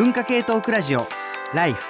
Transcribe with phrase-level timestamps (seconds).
[0.00, 1.06] 文化系トークラジオ
[1.52, 1.84] ライフ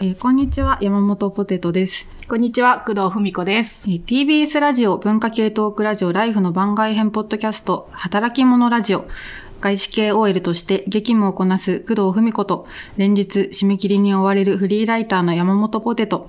[0.00, 2.08] えーこんにちは、山本ポテトです。
[2.28, 3.84] こんにちは、工藤文子です。
[3.86, 9.06] えー TBS ラジオ文化系トークラジオライフの番外編ポッドキャスト、働き者ラジオ。
[9.60, 12.66] 外資系 OL として激務をこなす工藤文子と、
[12.96, 16.28] 連日締め切りに追われるフリーライターの山本ポテト。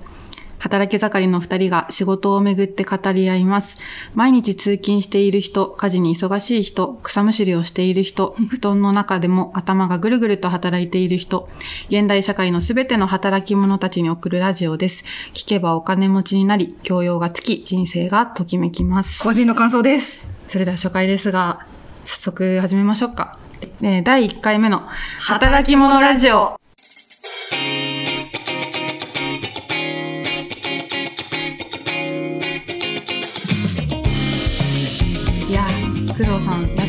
[0.58, 3.78] 働き盛りの二人が仕事をめぐって語り合います。
[4.14, 11.48] 毎日通勤している人、家事に忙しい人、草むしりをしている人、布団の中でも頭がぐるぐると働いている人、
[11.88, 15.04] 現代社会のすべての働き者たちに送るラジオです。
[15.34, 19.22] 聞けばお金持ちになり、教養がつき、人生がときめきます。
[19.22, 20.26] 個人の感想です。
[20.48, 21.66] それでは初回ですが、
[22.04, 23.38] 早速始めましょうか。
[23.82, 24.82] えー第1回目の
[25.20, 26.58] 働き者ラジオ。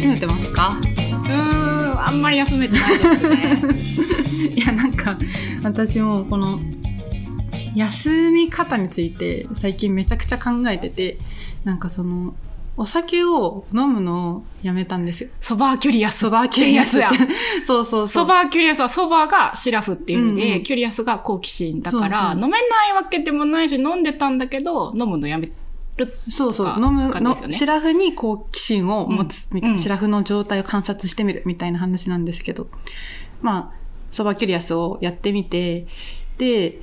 [0.08, 0.80] 休めてますか？
[0.80, 1.34] うー
[1.96, 4.56] ん、あんまり休めてないですね。
[4.56, 5.18] いや、なんか、
[5.64, 6.60] 私もこの、
[7.76, 11.18] 休み方について最近めちゃくちゃ考えてて、
[11.64, 12.34] なんかその、
[12.80, 15.30] お酒を飲むのをやめたんですよ。
[15.40, 16.20] sober curious。
[16.20, 17.12] sober curious や。
[17.66, 18.24] そうそうそう。
[18.24, 25.50] sober curious は、 sober がシラフっていう意味で、うんうん curious が好奇心だからそうそう飲めないわけでもないし、飲んでたんだけど、飲むのやめ
[25.98, 26.14] る。
[26.18, 32.68] そうそう、か飲むの、シラフに好奇心を持つ、うんみたいな、うんシラフの状態を観察してみるみたいな話なんですけど、
[33.42, 33.78] まあ、
[34.12, 35.86] ソバキュリアスをやってみて、
[36.38, 36.80] で、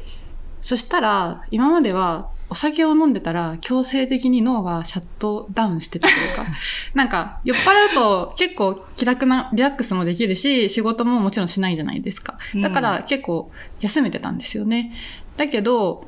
[0.62, 6.44] そしたら、今まではお酒を飲んでたら強制的に脳がシャットダウンしてたというか、
[6.94, 12.38] なんか酔っ払うと結構気楽なリラックスもできるし、仕事ももちろんしないじゃないですか。
[12.56, 14.92] だから結構休めてたんですよね。
[15.36, 16.06] だけど、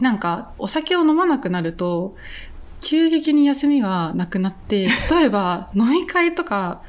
[0.00, 2.16] なんか、お酒を飲まなくなると、
[2.80, 6.82] 急激に休みがなくなって、例えば 飲み会とか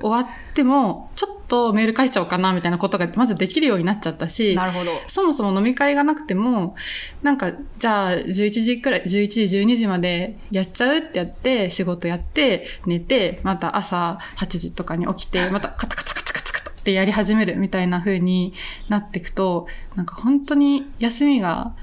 [0.00, 4.90] 終わっても、ちょっとメール返しちゃおうかなみたいなことがまずできるようになっちゃったし、なるほど。
[5.06, 6.74] そもそも飲み会がなくても、
[7.22, 18.54] なんか、じゃあ11時くらい、11時、12時までやっちゃうってやって、仕事やって、寝て、また朝8時とかに起きて、またカタカタカタカタカタってやり始めるみたいな風に
[18.88, 21.74] なっていくと、なんか本当に休みが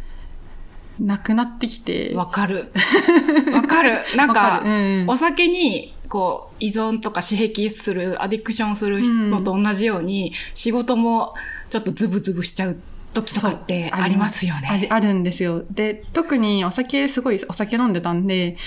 [1.00, 2.72] なくなってきて、わかる。
[3.54, 4.00] わかる。
[4.16, 11.34] なんわかる、うんうんお酒に、こう、依存とか刺激する、アディクションするのと同じように、仕事も
[11.70, 12.78] ちょっとズブズブしちゃう
[13.14, 14.68] 時とかってありますよね。
[14.70, 15.64] ありあるんですよ。
[15.72, 18.58] で、特にお酒、すごいお酒飲んでたんで、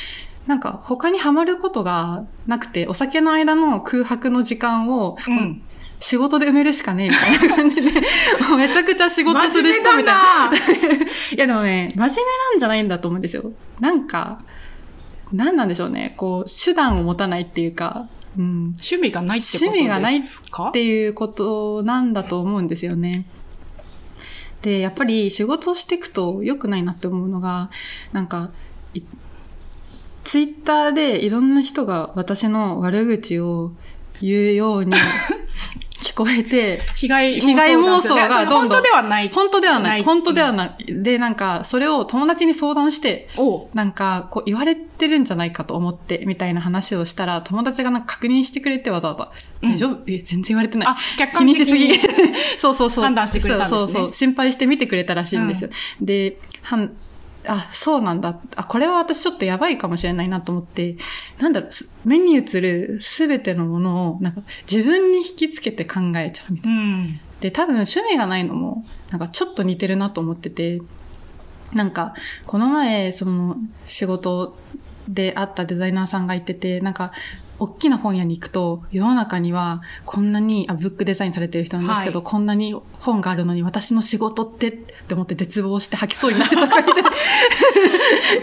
[0.47, 5.63] なんか他にハマることがなくて、お酒の間の空白の時間を、うん
[6.03, 7.83] 仕事で埋めるしかねえみたいな感じで、
[8.49, 10.51] もうめちゃくちゃ仕事する人みたいな。
[11.35, 13.53] いやでもね、真面目なんじゃないんだと思うんですよ。
[13.81, 14.41] なんか、
[15.33, 16.15] なんなんでしょうね。
[16.17, 18.75] こう、手段を持たないっていうか、うん。
[18.79, 19.67] 趣味がないってことですか？
[19.67, 23.25] 趣味がないっていうことなんだと思うんですよね。
[24.63, 27.71] で、やっぱり仕事をしていくと良くないなって思うのが、
[28.13, 28.51] なんか、
[28.95, 29.03] い
[30.25, 33.73] ツイッターでいろんな人が私の悪口を
[34.21, 34.93] 言うように
[36.13, 39.31] 聞こえて、被害被害妄想がどんどん本当ではない。
[39.31, 40.03] 本当ではない。
[40.03, 40.85] 本当ではない。
[40.87, 43.31] で、なんか、それを友達に相談して、
[43.73, 49.31] なんか、こう言われてるんじゃないかと思って、みたいな話をしたら、友達がなんか確認してくれてわざわざ、
[49.63, 50.03] うん大丈夫？
[50.07, 50.89] え、全然言われてない。
[50.89, 51.95] あ、客気観的にしすぎ。
[52.59, 53.05] そうそうそう。
[53.05, 54.13] 判断してくれたんですねそうそうそう。
[54.13, 55.71] 心配して見てくれたらしいんですよ。
[56.01, 56.93] で、はん、
[57.47, 58.39] あ、そうなんだ。
[58.57, 60.97] あ、これは私ちょっとやばいかもしれないなと思って、
[61.39, 66.79] なんだろう、す目に映るすべてのものを、なんか自分に引きつけて考えちゃうみたいな。
[66.81, 67.21] うん。
[67.41, 70.81] で、多分趣味がないのも、なんかちょっと似てるなと思ってて、
[71.73, 72.15] なんか、
[72.47, 74.57] この前、その、仕事
[75.09, 77.13] で会ったデザイナーさんが言ってて、なんか、
[77.63, 87.09] 大きな本屋に行くと、世の中には、こんなに、あ、ブックデザインされてる人なんですけど、はいこんなに本があるのに、私の仕事って、って思って絶望して吐きそうになるとか言ってて。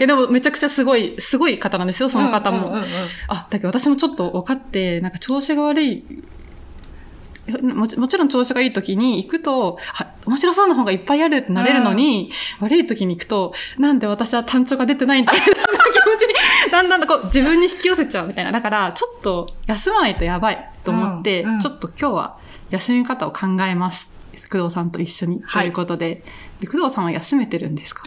[0.00, 2.58] え、でもめちゃくちゃすごい、すごい方なんですよ、その方も。
[2.58, 2.86] うんうんうんうん
[3.28, 6.04] あ、だけど私もちょっと分かって、なんか調子が悪い、
[7.60, 12.30] もちもちろん調子がいい時に行くと、あ、面白そうな本がいっぱいあるってなれるのに、
[12.60, 15.32] 悪い時に行くと、なんで私は単調が出てないんだ
[16.20, 16.34] ちに、
[16.70, 18.52] だんだんこう自分に引き寄せちゃうみたいな。
[18.52, 22.38] だから、ちょっと休まないとやばいと思って、うんうんちょっと今日は
[22.70, 24.14] 休み方を考えます。
[24.52, 25.40] 工藤さんと一緒に。
[25.44, 26.22] はいということで
[26.60, 26.66] で。
[26.66, 28.04] 工藤さんは休めてるんですか？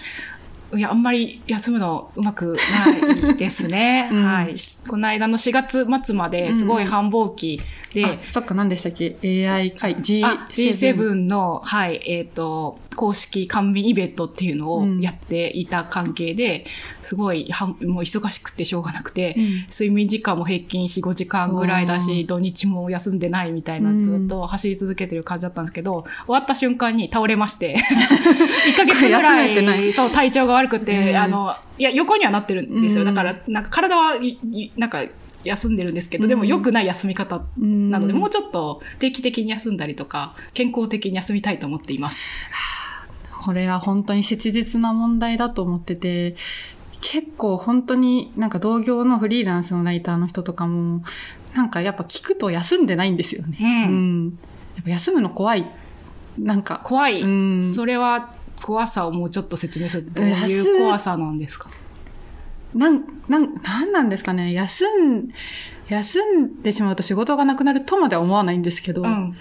[0.76, 4.10] いや、あんまり休むのうまくないですね。
[4.14, 4.24] うん。
[4.24, 4.56] はい。
[4.88, 7.60] この間の4月末まですごい繁忙期
[7.94, 10.26] で、あ、そっか、何でしたっけ ?AI 会、G7。
[10.26, 15.02] あ G7 の、はい、えっ、と、公式官民イベントっていうのをうん。
[15.02, 16.66] やっていた関係で、
[17.02, 19.44] すごいはん、もう忙しくてしょうがなくて、うん。
[19.72, 22.28] 睡眠時間も平均4、5時間ぐらいだおし、ー。
[22.28, 27.78] 土日も休んでないみたいな、うんずっと走り続けてる感じだったんですけど、終わった瞬間に倒れまして、
[28.74, 29.90] 1ヶ月ぐら休めてない。
[29.90, 33.02] い、そう、体調が悪くて、うんあの、いや、横にはなってるんですよ。
[33.02, 34.14] うんだから、なんか体は
[34.78, 35.04] なんか、
[35.44, 42.24] 休んでるんですけど、でもうん良くない休み方うんなので、もうちょっと定期的に休んだりとか、健康的に休みたいと思っています。
[43.44, 46.36] これは本当に切実な問題だと思ってて、
[47.02, 51.04] 結構本当になんか同業のフリーランスのライターの人とかも、
[51.54, 53.58] なんかやっぱ聞くと休んでないんですよね。
[53.60, 54.40] うんん
[54.76, 55.70] やっぱ休むの怖い。
[56.40, 57.22] なんか、怖い。
[57.22, 58.34] うんそれは
[58.64, 61.70] 怖さをもうちょっと説明するとどう休いう怖さなんですか？
[62.74, 64.54] なん、なん、なんなんですかね。
[64.54, 65.30] 休ん、
[65.90, 69.36] 休んでしまうと仕事がなくなるとまでは思わないんですけど、うん。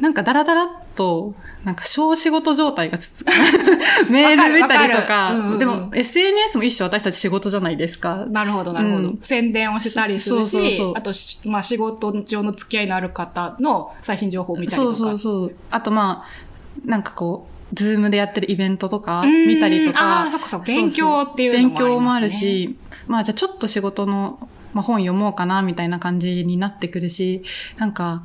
[0.00, 3.28] なんかダラダラっと、なんか小仕事状態が続く。
[4.10, 8.26] メール見たりとわかかうんうんうんでも SNS も一種私たち仕事じゃないですか。
[8.28, 14.96] なるほど、なるほど、うん宣伝をしたりするし、そうそうそうあとし、まあ、仕事上の付き合いのある方の最新情報を見たりとか。
[14.96, 15.54] そうそうそう。
[15.70, 20.22] あとまあ、なんかこう、ズームでやってるイベントとかうん見たりとか。
[20.22, 20.66] ああ、そっかそっか。
[20.66, 21.74] 勉強っていうのもね。
[21.74, 22.30] 勉強もある。
[22.30, 22.76] し、
[23.06, 27.42] まあじゃあちょっと仕事の、まあ、本読もうかなみたいな感じになってくるし、
[27.76, 28.24] なんか、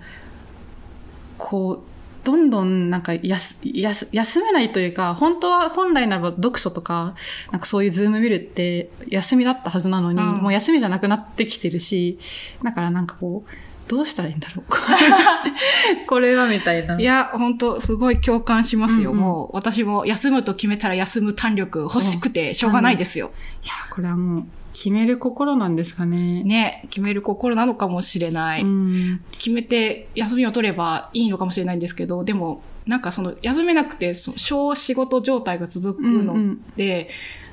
[1.38, 1.90] こう、
[2.24, 7.16] どんどんなんか休めないというか、本当は本来ならば読書とか、
[7.52, 12.20] なんかそういうズーム見るって休みだったはずなのに、うんもう休みじゃなくなってきてるし、
[12.64, 13.50] だからなんかこう、
[13.90, 14.66] どうしたらいいんだろう。
[16.06, 17.00] これはみたいな。
[17.00, 19.12] いや、本当すごい共感しますよ。
[19.12, 23.32] うんうんもう、私も休むと決めたら休む胆力欲しくてしょうがないですよ。
[23.64, 24.44] いや、これはもう、
[24.74, 26.44] 決める心なんですかね。
[26.44, 28.62] ね、決める心なのかもしれない。
[28.62, 29.22] うん。
[29.32, 37.10] 決めて休みを取ればいいのかもしれないんですけど、でも、なんかその、休めなくて、小仕事状態が続くので、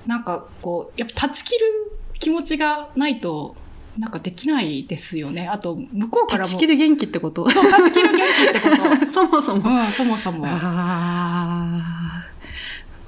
[0.06, 1.60] なんかこう、やっぱ断ち切る
[2.18, 3.56] 気持ちがないと、
[3.98, 5.48] なんかできないですよね。
[5.48, 6.48] あと、向こうからも。
[6.50, 7.48] 断ち切る元気ってこと？
[7.50, 8.68] そう、断ち切る元気って
[9.00, 9.60] こ そもそと。
[9.60, 9.80] も。
[9.80, 10.46] うん、そもそも。
[10.46, 10.50] あ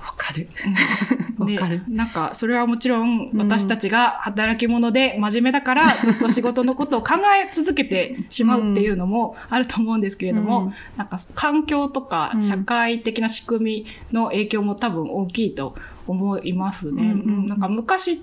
[0.01, 0.49] あ、わかる。
[1.39, 1.83] わでかる。
[1.89, 7.15] なんか、それはもちろんうん私たちが働き者で真面目だから、ずっと仕事のことを考
[7.45, 15.75] え続けてしまうっていうのもあると思うんですけれども、うんなんか環境とかうん社会的な仕組みの影響も多分大きいと
[16.07, 17.03] 思いますね。
[17.03, 18.21] うんうんうんなんか昔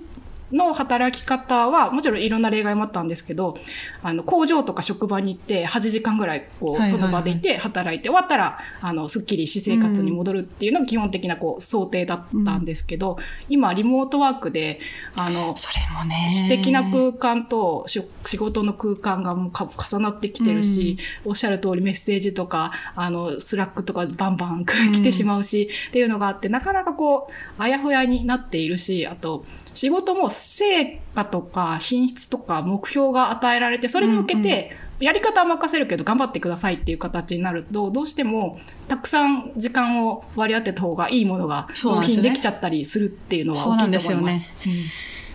[0.52, 3.58] の働き方は、もちろんいろんな例外もあったんですけど、
[4.02, 14.80] あの、工場とか職場に行って8時間ぐらい、こう、その場でいて働いて終わったら、あの、すっきり私生活に戻るっていうのが基本的な、こう、想定だったんですけど、今、リモートワークで、
[15.14, 16.28] あの、それもね。
[16.30, 29.44] 私的な空間とし仕事の空間がもうか重なってきてるし、おっしゃる通りメッセージとか、あの、 Slack とかバンバン来てしまうし、っていうのがあって、なかなかこう、あやふやになっているし、あと、
[29.76, 38.58] 仕事も成果とか品質とか目標が与えられて、それに向けて、やり方は任せるけど頑張ってくださいっていう形になると、どうしても
[38.88, 44.68] たくさん時間を割り当てた方がいいものが納品できちゃったりするっていうのはそう大きないんですよと思います。
[44.68, 44.74] ね。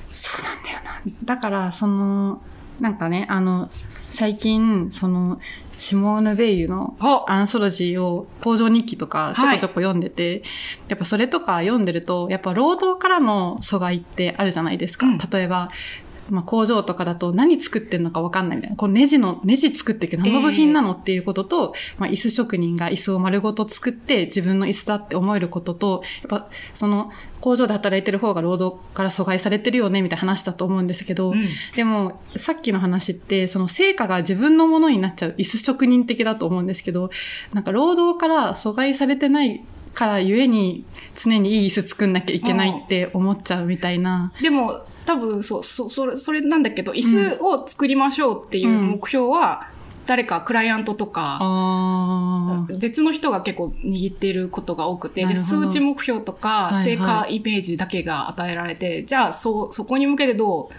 [0.09, 1.13] そうなんだよな。
[1.23, 2.41] だから、その、
[2.79, 3.69] なんかね、あの、
[4.21, 5.39] 最近、その、
[5.71, 10.43] シモーヌ・ベイユのおアンソロジーを、工場日記とかちょはいこちょこ読んでて、
[10.89, 15.07] やっぱそれとか読んでると、やっぱ労働からの阻害ってあるじゃないですか。
[15.07, 15.17] うん。
[15.17, 15.71] 例えば、
[16.31, 18.77] まあ、工場とかだと何作ってんのかわかんないみたいな。
[18.77, 27.11] こうネジの、ネジ作ってけど何の部品なのっていうことと、まあ、椅子職人が椅子を丸ごと作って自分の椅子だって思えることと、やっぱその
[27.41, 31.41] 工場で働いてる方が労働から阻害されてるよねみたいな話だと思うんですけど、うん
[31.75, 37.09] でも、さっきの話って、その成果が自分のものになっちゃう、椅子職人的だと思うんですけど、
[37.53, 40.85] なんか労働から阻害されてないからゆえに、
[41.15, 44.31] 常にいい椅子作んなきゃいけないって思っちゃうみたいな。
[44.41, 49.69] でも、多分、そう、そ、それ、それなんだけど、椅子を作りましょうっていう目標は、
[50.05, 51.39] 誰かクライアントとか、
[52.79, 60.75] 別の人が結構握っていることが多くて、で、数値目標とか、成果イメージだけが与えられて、じゃあ、そう、そこに向けてどう、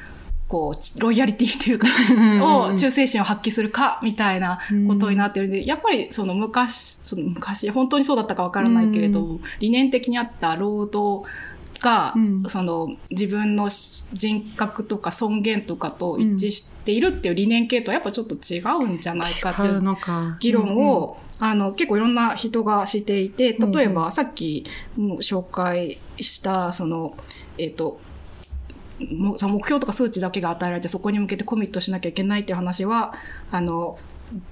[0.48, 1.86] こう、ロイヤリティというか、
[2.44, 4.58] を忠誠心を発揮するか、みたいな
[4.88, 11.26] ことになってるんで、やっぱりその昔、その昔、本当にそうだったかわからないけれど、う理念的にあった労働
[11.82, 12.44] が、うん。
[12.46, 20.36] その自分の人格とか尊厳とかと一致しているっていう理念系とはやっぱちょっと違うんじゃないかっていう違うのか。
[20.40, 24.64] 議論を、あの、結構いろんな人がしていて、例えば、さっき
[24.96, 27.16] も紹介した、その、
[27.58, 28.00] えっ、と、
[29.10, 33.14] もその目標とか数値だけが与えられてそこに向けてコミットしなきゃいけないっていう話は、
[33.50, 33.98] あの、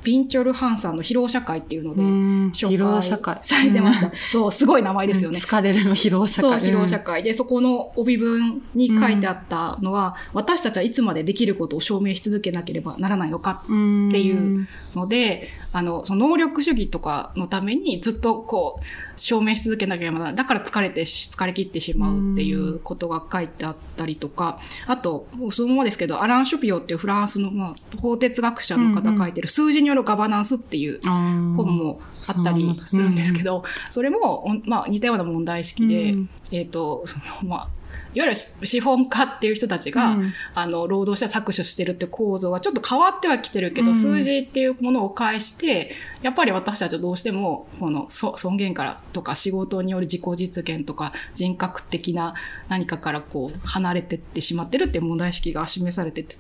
[0.03, 3.39] ビンチョル・ハンさんの疲労社会っていうので、うん紹介疲労社会。
[3.43, 4.13] されてました。
[4.31, 5.39] そう、すごい名前ですよね。
[5.39, 6.61] 疲れるの疲労社そう、会。
[6.61, 20.37] 疲労社会で、そこの帯文に書いてあったのは、私たちはいつまでできることを証明し続けなければならないのかうんっていうので、あの、その能力主義とかのためにずっとこう、証明し続けなければならない。
[20.37, 36.31] だから疲れてし、疲れ切ってしまうっていうことが書いてあったりとか、あと、そのままですけど、アラン・ショピオっていうフランスの、まあ、法哲学者の方が書いてる数字によるガバナンスっていう本本もあったりするんですけど、それも、まあ、似たような問題意識で、うん。
[36.53, 37.69] えっ、と、その、まあ、
[38.13, 40.33] いわゆる資本家っていう人たちが、うん。
[40.55, 43.95] あの、労働者搾取してるって構造がちょっと変わってはきてるけど、うん。
[43.95, 52.35] 数字っていうものを介して、やっぱり私たちはどうしても、このそ尊厳からとか仕事による自己実現とか人格的な
[52.69, 56.37] 何かからこう離れてってしまってるっていう問題意識が示されてて、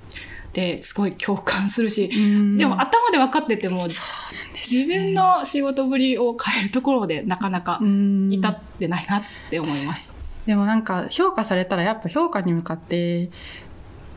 [0.52, 2.56] ですごい共感するし、うん。
[2.56, 8.32] でも頭で分かってても、自分の仕事ぶりを変えるところでなかなかうん。
[8.32, 10.19] 至ってないなって思います。
[10.46, 13.30] でもなんか評価されたらやっぱ評価に向かって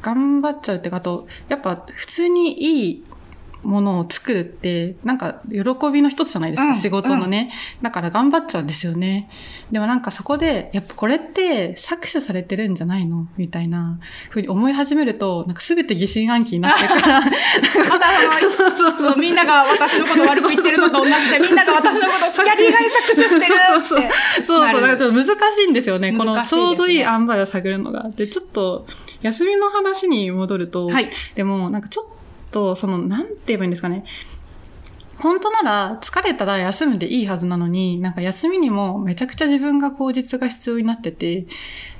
[0.01, 3.03] 頑張っちゃうってかと、やっぱ普通にいい
[3.63, 5.60] ものを作るって、なんか喜
[5.91, 7.51] びの一つじゃないですか、うん仕事のね。
[7.82, 9.29] だから頑張っちゃうんですよね。
[9.72, 13.27] でもなんかそこで、やっぱこれって搾取されてるんじゃないの？
[13.38, 23.46] みたいなふうに思い始めると、なんか全て疑心暗鬼になってから、そうみんなが私のこと悪く言ってるのと同じで、みんなが私のことをやりがい搾取してるって。
[23.46, 24.10] そうそうそう。
[24.38, 26.13] そうそう、なるなんかちょっと難しいんですよね。
[26.13, 28.10] このちょうどいい塩梅を探るのが。
[28.10, 28.86] で、ちょっと、
[29.22, 31.10] 休みの話に戻ると、はい。
[31.36, 32.13] でも、なんかちょっと、
[32.76, 34.06] その、なんて言えばいいんですかね。
[35.20, 41.46] 本当なら、疲れたら休むでいいはずなのに、なんか休みにもめちゃくちゃ自分が口実が必要になってて、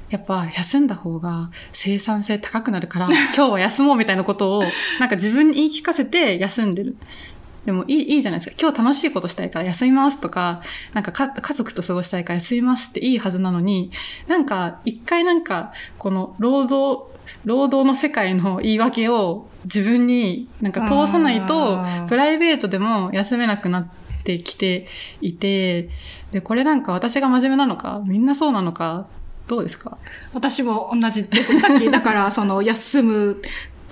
[0.10, 4.64] やっぱ休んだ方が生産性高くなるから、 今日は休もうみたいなことを、
[5.00, 6.98] なんか自分に言い聞かせて休んでる。
[7.66, 8.56] でもいい、いいじゃないですか。
[8.62, 10.62] 今日楽しいことしたいから休みますとか、
[10.94, 13.92] なんかか家族と過ごしたいから休みますっていいはずなのに、
[14.28, 17.13] なんか一回なんか、この労働、
[17.46, 23.88] 労働の世界の言い訳を自分になんか通さないとプライベートでも休めなくなっ
[24.24, 24.88] てきて
[25.22, 25.90] いて、
[26.32, 29.08] で、これなんか私が真面目なのか、みんなそうなのか、
[29.48, 29.98] どうですか？
[30.34, 31.60] 私も同じです。
[31.60, 33.42] さっき、だから、その、休む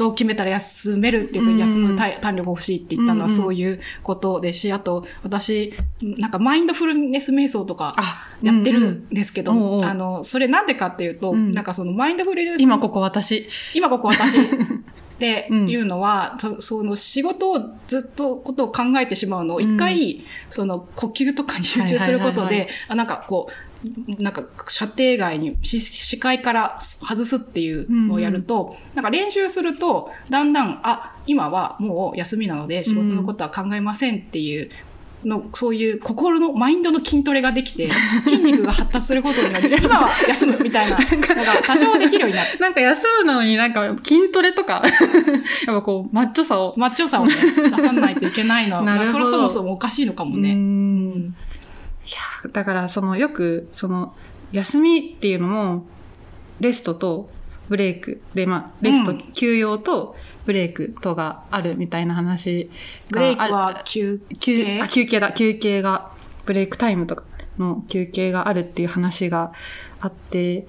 [0.02, 11.52] と決めたら休めるっていうか、うん休む体胆力が欲しいって言ったのはうんうんそういうことですし、あと、私、なんかマインドフルネス瞑想とかあやってるんですけど、あの、それなんでかっていうと、うん。
[11.52, 13.48] なんかそのマインドフルネス今ここ私。
[13.76, 14.48] 今ここ私 っ
[15.20, 23.71] ていうのは、そその仕事をずっとことを考えてしまうのを一回、その呼吸とかに集中することで、あなんかこう、
[24.20, 34.70] なんか射程外に視視界から外すっていうのをやると、なんか練習すると、だんだん、あ、今はもう休みなので仕事のことは考えませんっていう、
[35.26, 37.90] の、そういう心の、マインドの筋トレができて、
[38.24, 44.84] 筋肉が発達することにより、今は休むみたいな、なんか多少できるようになって、 なんか休むのになんか筋トレとか、
[45.68, 46.74] やっぱこう、マッチョさを。
[46.78, 50.56] マッチョさをね、出さないといけないのは、まあそれそもそもおかしいのかもうね。
[52.44, 54.16] や、だからそのよく、その、
[54.52, 55.86] 休みっていうのも、
[56.60, 57.30] レストと
[57.70, 59.32] ブレイクで、まあ、レスト、うん。
[59.34, 60.16] 休養と
[60.46, 62.70] ブレイクとがあるみたいな話
[63.12, 63.54] ブレイクがある。
[63.54, 64.82] は休休憩？
[64.82, 66.12] あ休憩だ、休憩が、
[66.46, 67.24] ブレイクタイムとか
[67.60, 69.54] の休憩があるっていう話が
[70.00, 70.68] あって、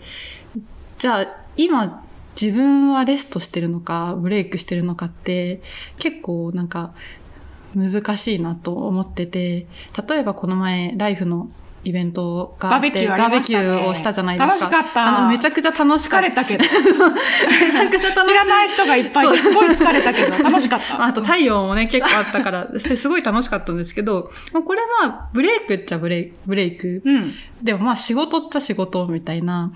[0.99, 2.05] じゃあ今
[2.41, 5.63] 自分はレストしてるのか、ブレイクしてるのかって
[5.99, 6.93] 結構なんか
[7.75, 9.67] 難しいなと思ってて、
[10.09, 11.49] 例えばこの前ライフの
[11.85, 14.55] イベントがあって、バーベキューねをしたじゃないですか。
[14.55, 16.29] 楽しかったあの、めちゃくちゃ楽しかった。
[16.29, 16.65] 疲れたけど。
[16.65, 18.27] めちゃくちゃ楽しい。
[18.29, 21.05] 知らない人がいっぱいすごい疲れたけど、 楽しかった。
[21.05, 27.03] あと太陽もね、結構あったから、ですごい楽しかったんですけど、まあこれはブレイクっちゃブレイク、ブレイク。
[27.05, 27.33] うん。
[27.61, 29.73] でもまあ仕事っちゃ仕事みたいな、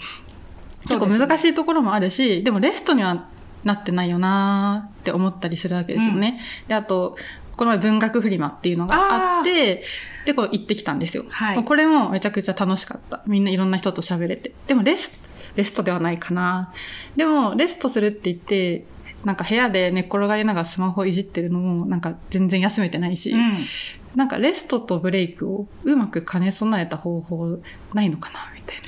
[0.82, 3.24] 結構難しいところもあるし、でもレストには
[3.64, 6.40] なってないよなーって思ったりするわけですよね。
[6.68, 7.16] で、あと、
[7.56, 9.82] この前文学フリマっていうのがあって、
[10.24, 11.24] で、こう行ってきたんですよ。
[11.28, 13.22] はいまあこれもめちゃくちゃ楽しかった。
[13.26, 14.52] みんないろんな人と喋れて。
[14.66, 16.72] でもレス、レストではないかな。
[17.16, 18.84] でも、レストするって言って、
[19.24, 23.56] なんか部屋で寝っ転がりながらスマホいじってるのも、なんか全然休めてないし、うん。
[24.14, 27.58] なんかレストとブレイクをうまく兼ね備えた方法
[27.92, 28.82] ないのかなみたいな。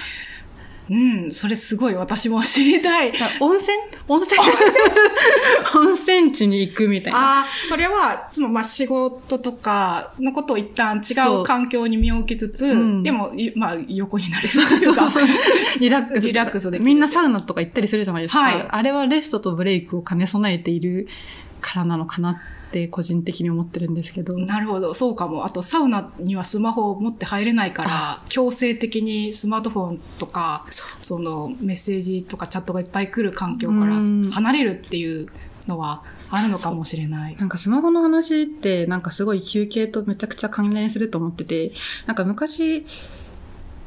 [0.90, 3.12] うん、それすごい私も知りたい。
[3.40, 3.76] 温泉？
[4.08, 4.40] 温泉？
[5.76, 7.40] 温泉地に行くみたいな。
[7.40, 15.06] ああ、それは、その、まあ、仕事とかのことを一旦違そうう環境に身を置きつつ、うんでも、いまあ、横になりそうというか、
[15.78, 16.26] リラックス。
[16.26, 18.40] リラックスでみんなサウナとか行ったりするじゃないですか。
[18.40, 21.08] はいあれはレストとブレイクを兼ね備えている
[21.60, 22.40] からなのかなって
[22.90, 24.36] 個人的に思ってるんですけど。
[24.38, 25.44] なるほど、そうかも。
[25.44, 30.66] あと、サウナにはスマホを持って入れないから、強制的にスマートフォンとか、
[31.02, 35.28] そのメッセージとかチャットがいっぱい来る環境からうん離れるっていう
[35.66, 37.36] のはあるのかもしれない。
[37.36, 41.72] なんかスマホの話ってなんかすごい休憩とめちゃくちゃ関連すると思ってて、
[42.06, 42.84] なんか昔、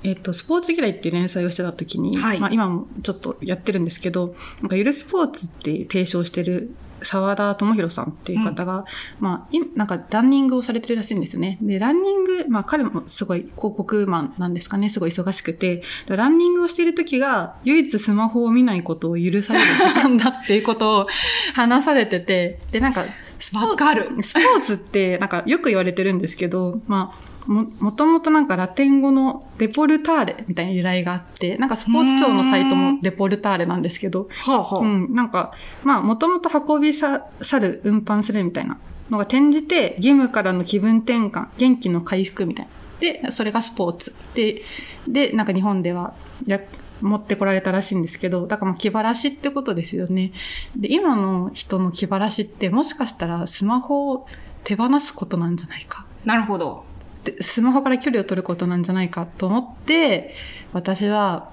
[0.03, 8.85] えっと、スポーツ嫌いっていう連載をしてた時に、はいまあ今もちょっとやってるんですけど、なんかゆるスポーツって提唱してる沢田智弘さんっていう方が、
[9.19, 11.57] まあ、いなんかランニングをされてるらしいんですよね。
[11.61, 21.07] で、ランニング、まあ彼もすごい広告マンなんですかね、すごい忙しくて、でランニングをしている時が唯一スマホを見ないことを許される時間だっていうことを
[21.53, 23.05] 話されてて、で、なんか、
[23.39, 24.09] スポーわかる。
[24.21, 38.77] スポーツって、なんかよく言われてるんですけど、まあ、も、もともとなんかラテン語のデポルターレみたいな由来があって、なんかスポーツ庁のサイトもデポルターレなんですけど、はあはあうん、なんか、まあ、もともと運びさ、去る、運搬するみたいな
[39.09, 42.71] のが転じて、義務からの気分転換、元気の回復みたいな。
[42.99, 44.15] で、それがスポーツ。
[44.35, 44.61] で、
[45.07, 46.13] で、なんか日本では、
[46.45, 46.59] や、
[47.01, 50.31] 持ってこられたらしいんですけど、だからまあ気晴らしってことですよね。
[50.75, 54.27] で、今の人の気晴らしって、もしかしたらスマホを
[54.63, 56.05] 手放すことなんじゃないか。
[56.25, 56.85] なるほど。
[57.23, 60.35] でスマホから距離を取ることなんじゃないかと思って、
[60.73, 61.51] 私は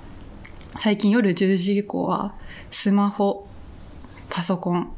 [0.78, 2.34] 最近夜10時以降は
[2.70, 3.48] スマホ、
[4.30, 4.92] パソコン、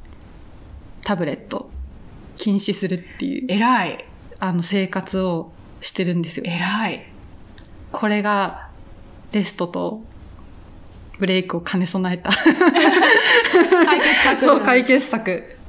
[1.03, 1.71] タブレット
[2.37, 4.05] 禁止するっていう偉い。
[4.39, 6.45] あの生活をしてるんですよ。
[6.47, 7.07] 偉い。
[7.93, 8.69] これが
[9.33, 10.03] レストと
[11.19, 14.41] ブレイクを兼ね備えた解決策。
[14.41, 15.60] そう解決策。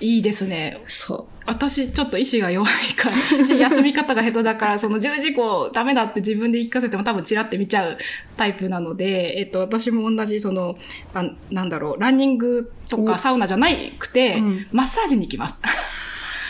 [0.00, 0.80] いいですね。
[0.88, 7.98] そ私、ちょっと意志が弱いから、し休み方が下手だから、その10時以降ダメだって自分で言い聞かせても多分チラって見ちゃう
[8.36, 10.78] タイプなので、えっと、私も同じ、その、
[11.12, 15.60] あなんだろう、ランニングとおかサウナじゃなくて、うんマッサージに行きます。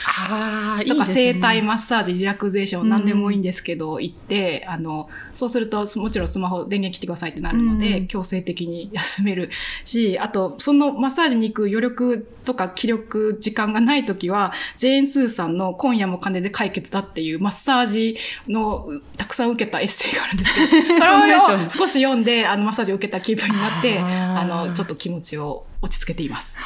[0.06, 8.06] ああ、いいとか、整体マッサージ、リラクゼーション、何でもいいんですけど、行って、あの、そうすると、もちろんスマホ電源切ってくださいってなるので、うん。
[8.06, 9.50] 強制的に休める
[9.84, 18.16] し、あと、そのマッサージに行く余力とか気力、時間がないときは、ジェーン・スーさんの今夜も金で解決だっていうマッサージ
[18.48, 18.86] の
[19.16, 26.56] たくさん受けたエッセイがあるんですけど、 それを少し読んで、あの、マッサージを受けた気分になって、あの、ちょっと気持ちを落ち着けています。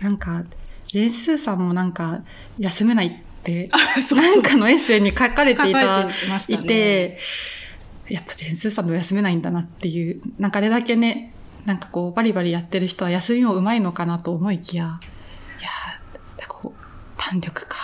[0.00, 0.44] なんか、
[0.88, 2.22] ジェンスーさんもなんか、
[2.58, 3.70] 休めないって、
[4.14, 7.18] なんかのエッセイに書かれていた、れてましたねいて、
[8.08, 11.34] やっぱジェンスーさんも休めないんだなっていう、なんかあれだけね、
[11.66, 14.98] なんかこう、バリバリやってる人は休みもうまいのかなと思いきや、
[15.60, 17.76] いやー、こう、弾力か。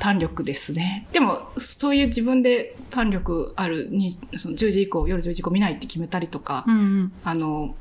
[0.00, 1.06] 胆力ですね。
[1.12, 7.12] でも、そういう自分で胆力あるに、その10時以降、夜10時以降見ないって決めたりとか、うんうん。
[7.22, 7.74] あの、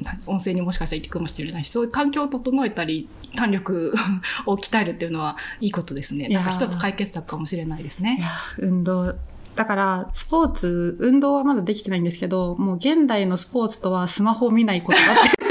[0.00, 3.94] な温泉にもしかしたら行くかもしれないし、そういう環境を整えたり、胆力
[4.46, 6.28] を鍛えるっていうのはいいことですね。
[6.28, 8.22] なんか一つ解決策かもしれないですいね。
[8.58, 9.14] 運動。
[9.54, 15.41] だから、スポーツ、運動はまだできてないんですけど、もう現代のスポーツとはスマホを見ないことだって。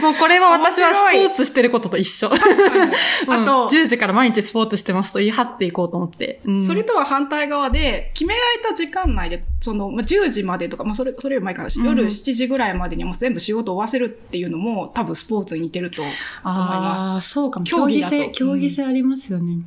[0.02, 2.30] もうこれは私はスポーツしてることと一緒。
[2.32, 6.40] あうんと、10時から毎日スポーツしてますと言い張っていこうと思って。
[6.44, 17.02] うんそれとは反対側で、決められた時間内で、その、まあ、10時までとか、まあ、それ、それより前から、うん夜7時ぐらいまでにもう全部仕事を終わせるっていうのも、多分スポーツに似てると思います。
[17.02, 17.66] ああ、そうかも。
[17.66, 19.58] 競技性、競技性ありますよね。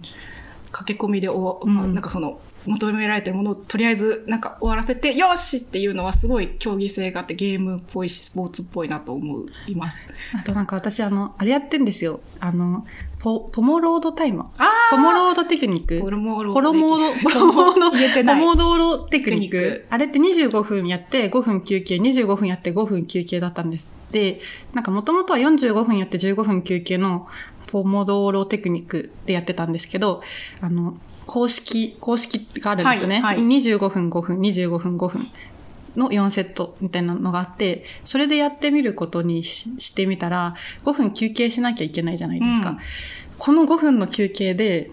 [0.71, 10.07] 駆け込みでお、うんまあ、なんかその、求められてるものをとりあえずなんか終わらせて、よしっていうのはすごい競技性があってゲームっぽいし、スポーツっぽいなと思います。
[10.37, 12.21] あとなんか私、あの、あれやってんですよ。
[12.39, 12.85] あの、
[13.19, 14.47] ポ、ポモロードタイマー。
[14.57, 15.99] あポモロードテクニック。
[16.01, 17.91] ポロモーロポロモード、ポロモード、
[18.23, 19.85] ポモドーロテクニッテクニック。
[19.89, 23.89] あれって25分やって5分休憩、25分やって5分休憩だったんです。
[24.11, 24.41] で、
[24.73, 27.27] なんかもともとは45分やって15分休憩の
[27.67, 30.21] ポモドーロテクニックでやってたんですけど、
[30.61, 30.95] あの、
[31.25, 33.15] 公式、公式があるんですよね。
[33.21, 35.27] はいはい25分5分、25分5分。
[35.95, 40.55] の4セットみたいなのがあって、それでやってみることにししてみたら、
[40.85, 42.71] 5分休憩しなきゃいけないじゃないですか。
[42.71, 42.77] うん
[43.37, 44.91] この5分の休憩で、